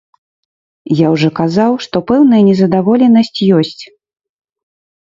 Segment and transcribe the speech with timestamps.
[1.05, 3.81] Я ўжо казаў, што пэўная незадаволенасць ёсць.